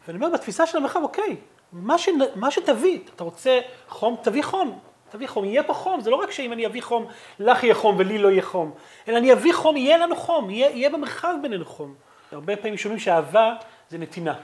ואני 0.08 0.18
אומר, 0.18 0.30
בתפיסה 0.34 0.66
של 0.66 0.78
המרחב, 0.78 1.00
אוקיי, 1.02 1.36
מה, 1.72 1.98
ש... 1.98 2.08
מה 2.34 2.50
שתביא, 2.50 2.98
אתה 3.16 3.24
רוצה 3.24 3.60
חום, 3.88 4.16
תביא 4.22 4.42
חום. 4.42 4.78
תביא 5.10 5.28
חום, 5.28 5.44
יהיה 5.44 5.62
פה 5.62 5.74
חום, 5.74 6.00
זה 6.00 6.10
לא 6.10 6.16
רק 6.16 6.30
שאם 6.30 6.52
אני 6.52 6.66
אביא 6.66 6.82
חום, 6.82 7.06
לך 7.38 7.64
יהיה 7.64 7.74
חום 7.74 7.96
ולי 7.98 8.18
לא 8.18 8.28
יהיה 8.28 8.42
חום, 8.42 8.72
אלא 9.08 9.18
אני 9.18 9.32
אביא 9.32 9.54
חום, 9.54 9.76
יהיה 9.76 9.98
לנו 9.98 10.16
חום, 10.16 10.50
יהיה, 10.50 10.70
יהיה 10.70 10.90
במרחב 10.90 11.34
בינינו 11.42 11.64
חום. 11.64 11.94
הרבה 12.32 12.56
פעמים 12.56 12.76
שומעים 12.76 12.98
שאהבה 12.98 13.54
זה 13.88 13.98
נתינה. 13.98 14.34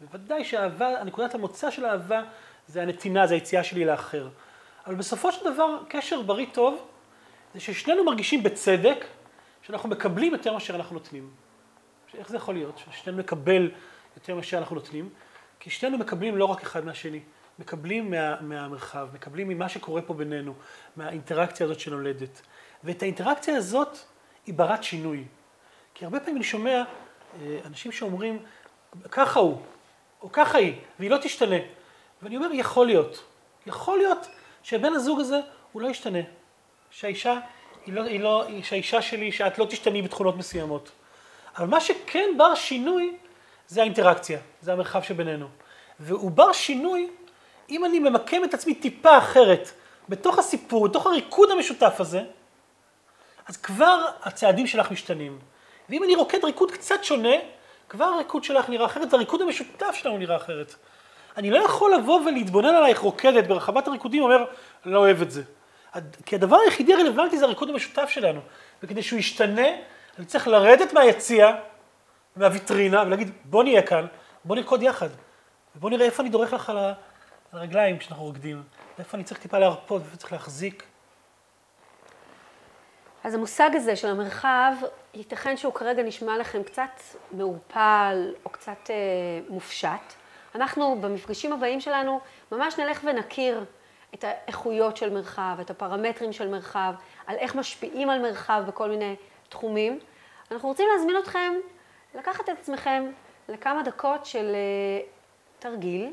בוודאי 0.00 0.44
שאהבה, 0.44 1.04
נקודת 1.04 1.34
המוצא 1.34 1.70
של 1.70 1.86
אהבה 1.86 2.22
זה 2.68 2.82
הנתינה, 2.82 3.26
זה 3.26 3.34
היציאה 3.34 3.64
שלי 3.64 3.84
לאחר. 3.84 4.28
אבל 4.86 4.94
בסופו 4.94 5.32
של 5.32 5.52
דבר, 5.52 5.78
קשר 5.88 6.22
בריא 6.22 6.46
טוב, 6.52 6.86
זה 7.54 7.60
ששנינו 7.60 8.04
מרגישים 8.04 8.42
בצדק, 8.42 9.04
שאנחנו 9.62 9.88
מקבלים 9.88 10.32
יותר 10.32 10.52
מאשר 10.52 10.76
אנחנו 10.76 10.94
נותנים. 10.94 11.30
איך 12.18 12.28
זה 12.28 12.36
יכול 12.36 12.54
להיות? 12.54 12.78
ששנינו 12.78 13.18
נקבל 13.18 13.70
יותר 14.16 14.34
מאשר 14.34 14.58
אנחנו 14.58 14.74
נותנים? 14.74 15.08
כי 15.60 15.70
שנינו 15.70 15.98
מקבלים 15.98 16.36
לא 16.36 16.44
רק 16.44 16.62
אחד 16.62 16.84
מהשני, 16.84 17.20
מקבלים 17.58 18.10
מה, 18.10 18.40
מהמרחב, 18.40 19.08
מקבלים 19.14 19.48
ממה 19.48 19.68
שקורה 19.68 20.02
פה 20.02 20.14
בינינו, 20.14 20.54
מהאינטראקציה 20.96 21.66
הזאת 21.66 21.80
שנולדת. 21.80 22.42
ואת 22.84 23.02
האינטראקציה 23.02 23.56
הזאת 23.56 23.98
היא 24.46 24.54
ברת 24.54 24.84
שינוי. 24.84 25.24
כי 25.94 26.04
הרבה 26.04 26.20
פעמים 26.20 26.36
אני 26.36 26.44
שומע 26.44 26.82
אה, 27.40 27.58
אנשים 27.66 27.92
שאומרים, 27.92 28.38
ככה 29.10 29.40
הוא, 29.40 29.60
או 30.22 30.32
ככה 30.32 30.58
היא, 30.58 30.74
והיא 30.98 31.10
לא 31.10 31.18
תשתנה. 31.22 31.56
ואני 32.26 32.36
אומר, 32.36 32.48
יכול 32.52 32.86
להיות. 32.86 33.22
יכול 33.66 33.98
להיות 33.98 34.26
שבן 34.62 34.92
הזוג 34.92 35.20
הזה 35.20 35.40
הוא 35.72 35.82
לא 35.82 35.88
ישתנה. 35.88 36.18
שהאישה, 36.90 37.38
היא 37.86 37.94
לא, 37.94 38.02
היא 38.02 38.20
לא, 38.20 38.44
שהאישה 38.62 39.02
שלי, 39.02 39.32
שאת 39.32 39.58
לא 39.58 39.64
תשתני 39.64 40.02
בתכונות 40.02 40.36
מסוימות. 40.36 40.90
אבל 41.58 41.66
מה 41.66 41.80
שכן 41.80 42.28
בר 42.36 42.54
שינוי, 42.54 43.16
זה 43.68 43.80
האינטראקציה, 43.80 44.38
זה 44.60 44.72
המרחב 44.72 45.02
שבינינו. 45.02 45.46
והוא 46.00 46.30
בר 46.30 46.52
שינוי 46.52 47.10
אם 47.70 47.84
אני 47.84 47.98
ממקם 47.98 48.44
את 48.44 48.54
עצמי 48.54 48.74
טיפה 48.74 49.18
אחרת 49.18 49.70
בתוך 50.08 50.38
הסיפור, 50.38 50.88
בתוך 50.88 51.06
הריקוד 51.06 51.50
המשותף 51.50 51.94
הזה, 51.98 52.22
אז 53.46 53.56
כבר 53.56 54.06
הצעדים 54.22 54.66
שלך 54.66 54.90
משתנים. 54.90 55.38
ואם 55.88 56.04
אני 56.04 56.14
רוקד 56.14 56.44
ריקוד 56.44 56.72
קצת 56.72 57.04
שונה, 57.04 57.34
כבר 57.88 58.04
הריקוד 58.04 58.44
שלך 58.44 58.68
נראה 58.68 58.86
אחרת, 58.86 59.12
והריקוד 59.12 59.42
המשותף 59.42 59.94
שלנו 59.94 60.18
נראה 60.18 60.36
אחרת. 60.36 60.74
אני 61.36 61.50
לא 61.50 61.58
יכול 61.58 61.94
לבוא 61.94 62.20
ולהתבונן 62.20 62.74
עלייך 62.74 62.98
רוקדת 62.98 63.46
ברחבת 63.46 63.88
הריקודים, 63.88 64.22
אומר, 64.22 64.44
לא 64.84 64.98
אוהב 64.98 65.22
את 65.22 65.30
זה. 65.30 65.42
כי 66.26 66.34
הדבר 66.34 66.56
היחידי 66.56 66.94
הרלוונטי 66.94 67.38
זה 67.38 67.44
הריקוד 67.44 67.70
המשותף 67.70 68.08
שלנו. 68.08 68.40
וכדי 68.82 69.02
שהוא 69.02 69.18
ישתנה, 69.18 69.66
אני 70.18 70.26
צריך 70.26 70.48
לרדת 70.48 70.92
מהיציע, 70.92 71.54
מהוויטרינה, 72.36 73.02
ולהגיד, 73.06 73.30
בוא 73.44 73.64
נהיה 73.64 73.82
כאן, 73.82 74.06
בוא 74.44 74.56
נרקוד 74.56 74.82
יחד. 74.82 75.08
ובוא 75.76 75.90
נראה 75.90 76.06
איפה 76.06 76.22
אני 76.22 76.30
דורך 76.30 76.52
לך 76.52 76.70
על 76.70 76.78
הרגליים 77.52 77.98
כשאנחנו 77.98 78.24
רוקדים, 78.24 78.62
ואיפה 78.98 79.16
אני 79.16 79.24
צריך 79.24 79.40
טיפה 79.40 79.58
להרפות, 79.58 80.02
ואיפה 80.02 80.16
צריך 80.16 80.32
להחזיק. 80.32 80.84
אז 83.24 83.34
המושג 83.34 83.70
הזה 83.74 83.96
של 83.96 84.08
המרחב, 84.08 84.72
ייתכן 85.14 85.56
שהוא 85.56 85.74
כרגע 85.74 86.02
נשמע 86.02 86.38
לכם 86.38 86.62
קצת 86.62 87.00
מעורפל 87.32 88.34
או 88.44 88.50
קצת 88.50 88.90
אה, 88.90 88.94
מופשט. 89.48 90.14
אנחנו 90.56 90.98
במפגשים 91.00 91.52
הבאים 91.52 91.80
שלנו 91.80 92.20
ממש 92.52 92.78
נלך 92.78 93.00
ונכיר 93.04 93.64
את 94.14 94.24
האיכויות 94.24 94.96
של 94.96 95.14
מרחב, 95.14 95.56
את 95.60 95.70
הפרמטרים 95.70 96.32
של 96.32 96.48
מרחב, 96.48 96.92
על 97.26 97.36
איך 97.36 97.54
משפיעים 97.54 98.10
על 98.10 98.22
מרחב 98.22 98.62
בכל 98.66 98.88
מיני 98.88 99.16
תחומים. 99.48 99.98
אנחנו 100.50 100.68
רוצים 100.68 100.86
להזמין 100.92 101.16
אתכם 101.22 101.54
לקחת 102.14 102.48
את 102.50 102.58
עצמכם 102.58 103.04
לכמה 103.48 103.82
דקות 103.82 104.26
של 104.26 104.52
אה, 104.54 105.06
תרגיל, 105.58 106.12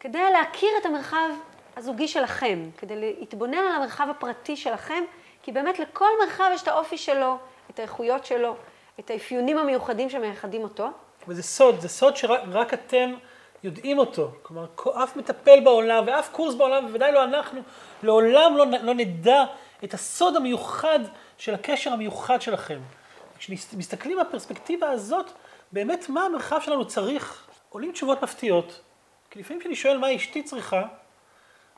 כדי 0.00 0.30
להכיר 0.32 0.70
את 0.80 0.86
המרחב 0.86 1.28
הזוגי 1.76 2.08
שלכם, 2.08 2.70
כדי 2.78 2.96
להתבונן 2.96 3.54
על 3.54 3.72
המרחב 3.76 4.06
הפרטי 4.10 4.56
שלכם, 4.56 5.04
כי 5.42 5.52
באמת 5.52 5.78
לכל 5.78 6.08
מרחב 6.24 6.50
יש 6.54 6.62
את 6.62 6.68
האופי 6.68 6.98
שלו, 6.98 7.38
את 7.70 7.78
האיכויות 7.78 8.26
שלו, 8.26 8.56
את 9.00 9.10
האפיונים 9.10 9.58
המיוחדים 9.58 10.10
שמייחדים 10.10 10.62
אותו. 10.62 10.88
וזה 11.28 11.42
סוד, 11.42 11.80
זה 11.80 11.88
סוד 11.88 12.16
שרק 12.16 12.74
אתם 12.74 13.14
יודעים 13.64 13.98
אותו. 13.98 14.30
כלומר, 14.42 14.66
אף 15.04 15.16
מטפל 15.16 15.60
בעולם 15.60 16.04
ואף 16.06 16.28
קורס 16.32 16.54
בעולם, 16.54 16.86
בוודאי 16.86 17.12
לא 17.12 17.24
אנחנו, 17.24 17.60
לעולם 18.02 18.56
לא, 18.56 18.66
לא 18.82 18.94
נדע 18.94 19.44
את 19.84 19.94
הסוד 19.94 20.36
המיוחד 20.36 20.98
של 21.38 21.54
הקשר 21.54 21.92
המיוחד 21.92 22.42
שלכם. 22.42 22.80
כשמסתכלים 23.38 24.16
מהפרספקטיבה 24.16 24.90
הזאת, 24.90 25.30
באמת 25.72 26.08
מה 26.08 26.24
המרחב 26.24 26.60
שלנו 26.60 26.88
צריך, 26.88 27.46
עולים 27.68 27.92
תשובות 27.92 28.22
מפתיעות. 28.22 28.80
כי 29.30 29.38
לפעמים 29.38 29.60
כשאני 29.60 29.76
שואל 29.76 29.98
מה 29.98 30.16
אשתי 30.16 30.42
צריכה, 30.42 30.82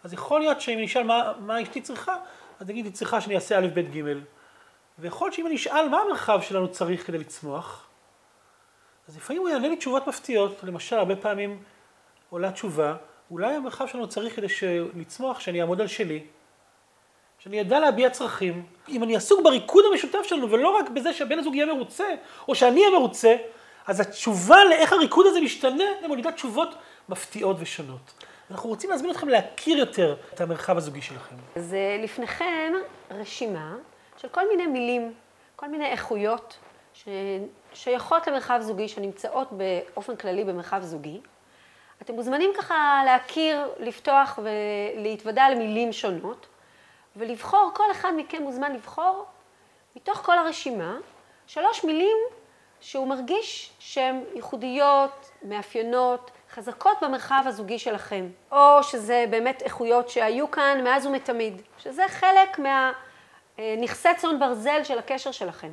אז 0.04 0.12
יכול 0.12 0.40
להיות 0.40 0.60
שאם 0.60 0.78
אני 0.78 0.86
אשאל 0.86 1.02
מה, 1.02 1.32
מה 1.38 1.62
אשתי 1.62 1.80
צריכה, 1.80 2.16
אז 2.60 2.68
נגיד 2.68 2.84
היא 2.84 2.94
צריכה 2.94 3.20
שאני 3.20 3.34
אעשה 3.34 3.58
א', 3.58 3.66
ב', 3.74 3.80
ג', 3.80 4.02
ויכול 4.98 5.26
להיות 5.26 5.34
שאם 5.34 5.46
אני 5.46 5.54
אשאל 5.54 5.88
מה 5.88 6.00
המרחב 6.00 6.40
שלנו 6.42 6.72
צריך 6.72 7.06
כדי 7.06 7.18
לצמוח, 7.18 7.86
אז 9.08 9.16
לפעמים 9.16 9.42
הוא 9.42 9.48
יענה 9.48 9.68
לי 9.68 9.76
תשובות 9.76 10.06
מפתיעות, 10.06 10.64
למשל 10.64 10.96
הרבה 10.96 11.16
פעמים 11.16 11.62
עולה 12.34 12.52
תשובה, 12.52 12.96
אולי 13.30 13.54
המרחב 13.54 13.86
שלנו 13.86 14.08
צריך 14.08 14.36
כדי 14.36 14.46
לצמוח, 14.94 15.40
שאני 15.40 15.60
אעמוד 15.60 15.80
על 15.80 15.86
שלי, 15.86 16.22
שאני 17.38 17.60
אדע 17.60 17.80
להביע 17.80 18.10
צרכים. 18.10 18.66
אם 18.88 19.02
אני 19.02 19.16
עסוק 19.16 19.40
בריקוד 19.44 19.84
המשותף 19.92 20.22
שלנו, 20.22 20.50
ולא 20.50 20.68
רק 20.68 20.90
בזה 20.90 21.12
שהבן 21.12 21.38
הזוג 21.38 21.54
יהיה 21.54 21.66
מרוצה, 21.66 22.04
או 22.48 22.54
שאני 22.54 22.80
אהיה 22.80 22.98
מרוצה, 22.98 23.36
אז 23.86 24.00
התשובה 24.00 24.64
לאיך 24.64 24.92
הריקוד 24.92 25.26
הזה 25.26 25.40
משתנה, 25.40 25.84
זה 26.00 26.08
מולידה 26.08 26.32
תשובות 26.32 26.74
מפתיעות 27.08 27.56
ושונות. 27.60 28.24
אנחנו 28.50 28.68
רוצים 28.68 28.90
להזמין 28.90 29.10
אתכם 29.10 29.28
להכיר 29.28 29.78
יותר 29.78 30.16
את 30.34 30.40
המרחב 30.40 30.76
הזוגי 30.76 31.02
שלכם. 31.02 31.36
אז 31.56 31.74
אה, 31.74 31.98
לפניכם 32.02 32.72
רשימה 33.10 33.76
של 34.16 34.28
כל 34.28 34.48
מיני 34.48 34.66
מילים, 34.66 35.12
כל 35.56 35.68
מיני 35.68 35.86
איכויות 35.86 36.56
ששייכות 36.94 38.26
למרחב 38.26 38.58
זוגי, 38.62 38.88
שנמצאות 38.88 39.48
באופן 39.52 40.16
כללי 40.16 40.44
במרחב 40.44 40.82
זוגי. 40.82 41.20
אתם 42.02 42.14
מוזמנים 42.14 42.50
ככה 42.58 43.02
להכיר, 43.04 43.68
לפתוח 43.78 44.38
ולהתוודע 44.42 45.50
למילים 45.50 45.92
שונות, 45.92 46.46
ולבחור, 47.16 47.70
כל 47.74 47.90
אחד 47.92 48.12
מכם 48.16 48.42
מוזמן 48.42 48.72
לבחור 48.72 49.24
מתוך 49.96 50.18
כל 50.18 50.38
הרשימה 50.38 50.96
שלוש 51.46 51.84
מילים 51.84 52.16
שהוא 52.80 53.08
מרגיש 53.08 53.70
שהן 53.78 54.24
ייחודיות, 54.34 55.30
מאפיינות, 55.42 56.30
חזקות 56.50 56.96
במרחב 57.02 57.42
הזוגי 57.46 57.78
שלכם, 57.78 58.28
או 58.52 58.82
שזה 58.82 59.24
באמת 59.30 59.62
איכויות 59.62 60.08
שהיו 60.08 60.50
כאן 60.50 60.80
מאז 60.84 61.06
ומתמיד, 61.06 61.62
שזה 61.78 62.02
חלק 62.08 62.58
מהנכסי 63.58 64.08
צאן 64.16 64.38
ברזל 64.38 64.84
של 64.84 64.98
הקשר 64.98 65.30
שלכם, 65.30 65.70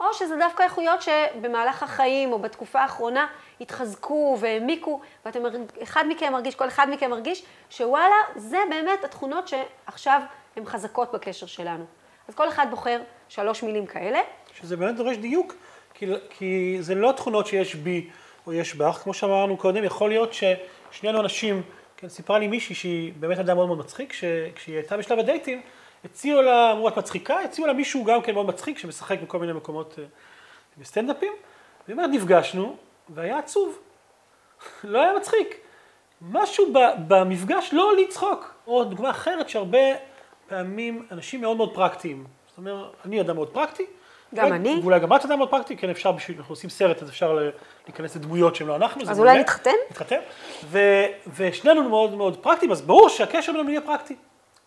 או 0.00 0.14
שזה 0.14 0.36
דווקא 0.36 0.62
איכויות 0.62 1.02
שבמהלך 1.02 1.82
החיים 1.82 2.32
או 2.32 2.38
בתקופה 2.38 2.80
האחרונה 2.80 3.26
התחזקו 3.60 4.36
והעמיקו, 4.40 5.00
ואתם, 5.24 5.42
אחד 5.82 6.04
מכם 6.08 6.32
מרגיש, 6.32 6.54
כל 6.54 6.68
אחד 6.68 6.86
מכם 6.90 7.10
מרגיש, 7.10 7.42
שוואלה, 7.70 8.16
זה 8.36 8.58
באמת 8.70 9.04
התכונות 9.04 9.48
שעכשיו 9.48 10.20
הן 10.56 10.64
חזקות 10.64 11.12
בקשר 11.12 11.46
שלנו. 11.46 11.84
אז 12.28 12.34
כל 12.34 12.48
אחד 12.48 12.66
בוחר 12.70 13.00
שלוש 13.28 13.62
מילים 13.62 13.86
כאלה. 13.86 14.18
שזה 14.54 14.76
באמת 14.76 14.96
דורש 14.96 15.16
דיוק, 15.16 15.54
כי, 15.94 16.06
כי 16.30 16.76
זה 16.80 16.94
לא 16.94 17.12
תכונות 17.12 17.46
שיש 17.46 17.74
בי 17.74 18.10
או 18.46 18.52
יש 18.52 18.74
בך, 18.74 19.00
כמו 19.02 19.14
שאמרנו 19.14 19.56
קודם, 19.56 19.84
יכול 19.84 20.08
להיות 20.08 20.30
ששנינו 20.32 21.20
אנשים, 21.20 21.62
כן, 21.96 22.08
סיפרה 22.08 22.38
לי 22.38 22.48
מישהי 22.48 22.74
שהיא 22.74 23.12
באמת 23.16 23.38
אדם 23.38 23.56
מאוד 23.56 23.66
מאוד 23.66 23.78
מצחיק, 23.78 24.12
כשהיא 24.54 24.76
הייתה 24.76 24.96
בשלב 24.96 25.18
הדייטים, 25.18 25.62
הציעו 26.04 26.42
לה, 26.42 26.72
אמרו 26.72 26.88
את 26.88 26.98
מצחיקה, 26.98 27.40
הציעו 27.40 27.66
לה 27.66 27.72
מישהו 27.72 28.04
גם 28.04 28.22
כן 28.22 28.34
מאוד 28.34 28.46
מצחיק, 28.46 28.78
שמשחק 28.78 29.18
בכל 29.22 29.38
מיני 29.38 29.52
מקומות 29.52 29.94
אה, 29.98 30.04
בסטנדאפים, 30.78 31.32
והיא 31.86 31.96
אומרת, 31.96 32.10
נפגשנו, 32.12 32.76
והיה 33.08 33.38
עצוב, 33.38 33.78
לא 34.84 35.02
היה 35.02 35.12
מצחיק. 35.16 35.60
משהו 36.22 36.66
במפגש 37.08 37.70
לא 37.72 37.96
לצחוק. 37.96 38.54
או 38.66 38.84
דוגמה 38.84 39.10
אחרת 39.10 39.48
שהרבה 39.48 39.78
פעמים 40.48 41.06
אנשים 41.12 41.40
מאוד 41.40 41.56
מאוד 41.56 41.74
פרקטיים. 41.74 42.24
זאת 42.48 42.58
אומרת, 42.58 42.86
אני 43.04 43.20
אדם 43.20 43.34
מאוד 43.34 43.48
פרקטי, 43.48 43.86
גם 44.34 44.52
אני. 44.52 44.80
ואולי 44.82 45.00
גם 45.00 45.12
את 45.12 45.22
יודעת 45.22 45.38
מאוד 45.38 45.50
פרקטי, 45.50 45.76
כן 45.76 45.90
אפשר, 45.90 46.12
בשביל, 46.12 46.36
אנחנו 46.38 46.52
עושים 46.52 46.70
סרט, 46.70 47.02
אז 47.02 47.08
אפשר 47.08 47.38
להיכנס 47.86 48.16
לדמויות 48.16 48.56
שהן 48.56 48.66
לא 48.66 48.76
אנחנו. 48.76 49.02
אז 49.10 49.18
אולי 49.18 49.38
נתחתן? 49.38 49.70
נתחתן. 49.90 50.20
ושנינו 51.36 51.88
מאוד 51.88 52.14
מאוד 52.14 52.36
פרקטיים, 52.36 52.72
אז 52.72 52.82
ברור 52.82 53.08
שהקשר 53.08 53.52
בינינו 53.52 53.70
יהיה 53.70 53.80
פרקטי. 53.80 54.16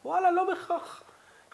וואלה, 0.06 0.32
לא 0.32 0.44
בהכרח. 0.44 1.04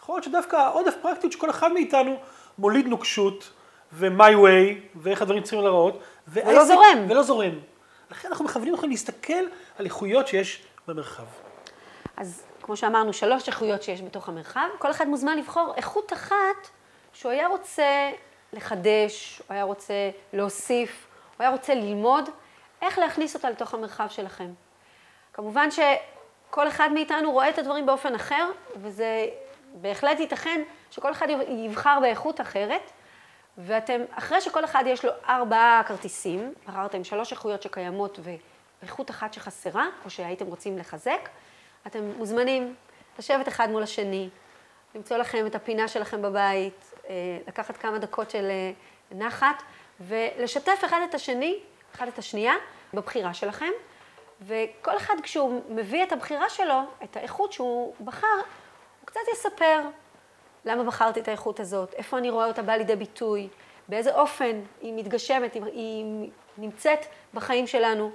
יכול 0.03 0.15
להיות 0.15 0.24
שדווקא 0.24 0.55
העודף 0.55 0.95
פרקטיות 1.01 1.33
שכל 1.33 1.50
אחד 1.50 1.72
מאיתנו 1.72 2.15
מוליד 2.57 2.88
נוקשות, 2.88 3.50
ו-my 3.93 4.33
way, 4.33 4.79
ואיך 4.95 5.22
הדברים 5.22 5.43
צריכים 5.43 5.60
להיראות. 5.60 6.00
ולא 6.27 6.65
זורם. 6.65 7.05
ולא 7.10 7.24
זורם. 7.24 7.60
לכן 8.12 8.27
אנחנו 8.27 8.45
מכוונים 8.45 8.75
אתכם 8.75 8.89
להסתכל 8.89 9.43
על 9.79 9.86
איכויות 9.86 10.27
שיש 10.27 10.63
במרחב. 10.88 11.24
אז 12.17 12.43
כמו 12.62 12.77
שאמרנו, 12.77 13.13
שלוש 13.13 13.48
איכויות 13.48 13.83
שיש 13.83 14.01
בתוך 14.01 14.29
המרחב, 14.29 14.67
כל 14.79 14.91
אחד 14.91 15.07
מוזמן 15.07 15.38
לבחור 15.38 15.74
איכות 15.77 16.13
אחת 16.13 16.67
שהוא 17.13 17.31
היה 17.31 17.48
רוצה 17.48 18.12
לחדש, 18.53 19.41
הוא 19.48 19.55
היה 19.55 19.63
רוצה 19.63 20.10
להוסיף, 20.33 21.07
הוא 21.38 21.43
היה 21.43 21.50
רוצה 21.50 21.75
ללמוד, 21.75 22.29
איך 22.81 23.00
להכניס 23.00 23.36
אותה 23.36 23.50
לתוך 23.50 23.74
המרחב 23.74 24.07
שלכם. 24.10 24.48
כמובן 25.33 25.69
שכל 25.72 26.67
אחד 26.67 26.89
מאיתנו 26.93 27.31
רואה 27.31 27.50
את 27.50 27.57
הדברים 27.57 27.86
באופן 27.86 28.15
אחר, 28.15 28.50
וזה 28.75 29.27
בהחלט 29.73 30.19
ייתכן 30.19 30.61
שכל 30.91 31.11
אחד 31.11 31.27
יבחר 31.47 31.97
באיכות 32.01 32.41
אחרת, 32.41 32.91
ואתם, 33.57 34.01
אחרי 34.11 34.41
שכל 34.41 34.65
אחד 34.65 34.83
יש 34.87 35.05
לו 35.05 35.11
ארבעה 35.29 35.81
כרטיסים, 35.87 36.53
בחרתם 36.67 37.03
שלוש 37.03 37.31
איכויות 37.31 37.61
שקיימות 37.61 38.19
ואיכות 38.81 39.09
אחת 39.09 39.33
שחסרה, 39.33 39.87
או 40.05 40.09
שהייתם 40.09 40.45
רוצים 40.45 40.77
לחזק, 40.77 41.29
אתם 41.87 42.03
מוזמנים 42.17 42.75
לשבת 43.19 43.47
אחד 43.47 43.69
מול 43.69 43.83
השני, 43.83 44.29
למצוא 44.95 45.17
לכם 45.17 45.45
את 45.45 45.55
הפינה 45.55 45.87
שלכם 45.87 46.21
בבית, 46.21 46.93
אה, 47.09 47.13
לקחת 47.47 47.77
כמה 47.77 47.99
דקות 47.99 48.29
של 48.29 48.45
אה, 48.49 48.71
נחת, 49.11 49.63
ולשתף 49.99 50.81
אחד 50.85 50.99
את 51.09 51.15
השני, 51.15 51.59
אחד 51.95 52.07
את 52.07 52.17
השנייה, 52.17 52.53
בבחירה 52.93 53.33
שלכם. 53.33 53.71
וכל 54.41 54.97
אחד 54.97 55.13
כשהוא 55.23 55.61
מביא 55.69 56.03
את 56.03 56.11
הבחירה 56.11 56.49
שלו, 56.49 56.79
את 57.03 57.17
האיכות 57.17 57.53
שהוא 57.53 57.95
בחר, 58.03 58.27
קצת 59.13 59.22
יספר 59.34 59.79
למה 60.65 60.84
בחרתי 60.84 61.20
את 61.20 61.27
האיכות 61.27 61.60
הזאת, 61.60 61.93
איפה 61.93 62.17
אני 62.17 62.29
רואה 62.29 62.46
אותה 62.46 62.62
באה 62.62 62.77
לידי 62.77 62.96
ביטוי, 62.96 63.48
באיזה 63.88 64.15
אופן 64.15 64.62
היא 64.82 64.93
מתגשמת, 64.93 65.53
היא 65.53 66.29
נמצאת 66.58 67.00
בחיים 67.34 67.67
שלנו, 67.67 68.12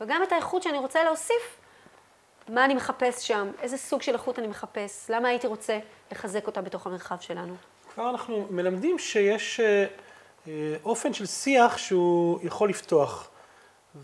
וגם 0.00 0.22
את 0.22 0.32
האיכות 0.32 0.62
שאני 0.62 0.78
רוצה 0.78 1.04
להוסיף, 1.04 1.60
מה 2.48 2.64
אני 2.64 2.74
מחפש 2.74 3.26
שם, 3.28 3.50
איזה 3.62 3.76
סוג 3.76 4.02
של 4.02 4.12
איכות 4.12 4.38
אני 4.38 4.46
מחפש, 4.46 5.10
למה 5.10 5.28
הייתי 5.28 5.46
רוצה 5.46 5.78
לחזק 6.12 6.46
אותה 6.46 6.62
בתוך 6.62 6.86
המרחב 6.86 7.20
שלנו. 7.20 7.54
כבר 7.94 8.10
אנחנו 8.10 8.46
מלמדים 8.50 8.98
שיש 8.98 9.60
אה, 9.60 9.86
אה, 10.48 10.76
אופן 10.84 11.12
של 11.12 11.26
שיח 11.26 11.78
שהוא 11.78 12.38
יכול 12.42 12.68
לפתוח, 12.68 13.30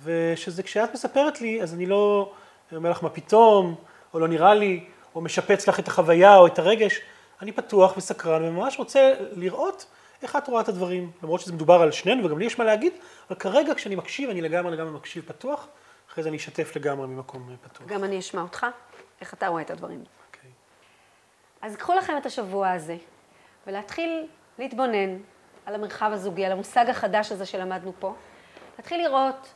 ושזה 0.05 0.63
כשאת 0.63 0.93
מספרת 0.95 1.41
לי, 1.41 1.63
אז 1.63 1.75
אני 1.75 1.87
לא 1.87 2.33
אומר 2.73 2.91
לך 2.91 3.03
מה 3.03 3.11
פתאום, 3.11 3.75
או 4.15 4.21
לא 4.21 4.29
נראה 4.29 4.55
לי, 4.55 4.85
או 5.15 5.21
משפץ 5.21 5.69
לך 5.69 5.81
את 5.81 5.89
החוויה 5.89 6.37
או 6.37 6.47
את 6.47 6.59
הרגש, 6.59 7.01
אני 7.43 7.53
פתוח 7.53 7.97
וסקרן 7.97 8.45
וממש 8.45 8.79
רוצה 8.79 9.15
לראות 9.33 9.87
איך 10.23 10.37
את 10.37 10.49
רואה 10.49 10.63
את 10.63 10.69
הדברים, 10.69 11.11
למרות 11.23 11.41
שזה 11.41 11.53
מדובר 11.53 11.83
על 11.83 11.91
שנינו 11.91 12.25
וגם 12.25 12.39
לי 12.39 12.45
יש 12.45 12.59
מה 12.59 12.65
להגיד, 12.65 12.93
אבל 13.31 13.39
כרגע 13.39 13.75
כשאני 13.75 13.95
מקשיב, 13.95 14.31
אני 14.31 14.41
לגמרי 14.41 14.73
לגמרי 14.73 14.93
מקשיב 14.93 15.25
פתוח, 15.27 15.69
אחרי 16.11 16.23
זה 16.23 16.29
אני 16.29 16.37
אשתף 16.37 16.77
לגמרי 16.77 17.07
ממקום 17.07 17.57
פתוח. 17.63 17.87
גם 17.87 18.05
אני 18.05 18.19
אשמע 18.19 18.43
אותך, 18.43 18.67
איך 19.21 19.35
אתה 19.35 19.49
רואה 19.49 19.63
את 19.63 19.71
הדברים. 19.71 20.05
Okay. 20.05 20.37
אוקיי. 20.37 20.51
אז 21.63 21.77
קחו 21.77 21.95
לכם 21.95 22.17
את 22.17 22.27
השבוע 22.27 22.71
הזה, 22.71 22.97
ולהתחיל 23.67 24.27
להתבונן 24.59 25.19
על 25.67 25.75
המרחב 25.75 26.11
הזוגי, 26.13 26.47
על 26.47 26.53
המושג 26.53 26.89
החדש 26.89 27.33
הזה 27.33 27.47
שלמדנו 27.47 27.93
פה. 27.99 28.15
להתחיל 28.79 29.03
לראות 29.03 29.53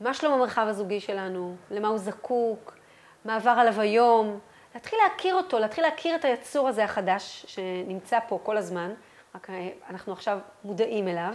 מה 0.00 0.14
שלום 0.14 0.32
המרחב 0.32 0.66
הזוגי 0.68 1.00
שלנו, 1.00 1.56
למה 1.70 1.88
הוא 1.88 1.98
זקוק, 1.98 2.76
מה 3.24 3.36
עבר 3.36 3.50
עליו 3.50 3.80
היום, 3.80 4.38
להתחיל 4.74 4.98
להכיר 5.02 5.34
אותו, 5.34 5.58
להתחיל 5.58 5.84
להכיר 5.84 6.16
את 6.16 6.24
היצור 6.24 6.68
הזה 6.68 6.84
החדש 6.84 7.44
שנמצא 7.48 8.18
פה 8.28 8.38
כל 8.42 8.56
הזמן, 8.56 8.92
רק 9.34 9.50
אה, 9.50 9.68
אנחנו 9.90 10.12
עכשיו 10.12 10.38
מודעים 10.64 11.08
אליו. 11.08 11.34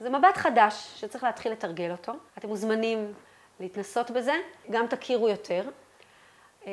זה 0.00 0.10
מבט 0.10 0.36
חדש 0.36 0.92
שצריך 0.96 1.24
להתחיל 1.24 1.52
לתרגל 1.52 1.90
אותו. 1.90 2.12
אתם 2.38 2.48
מוזמנים 2.48 3.12
להתנסות 3.60 4.10
בזה, 4.10 4.34
גם 4.70 4.86
תכירו 4.86 5.28
יותר. 5.28 5.68
אה, 6.66 6.72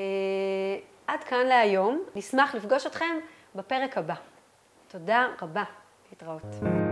עד 1.08 1.24
כאן 1.24 1.46
להיום, 1.46 2.04
נשמח 2.16 2.56
לפגוש 2.56 2.86
אתכם 2.86 3.16
בפרק 3.56 3.98
הבא. 3.98 4.16
תודה 4.88 5.28
רבה, 5.42 5.64
להתראות. 6.12 6.85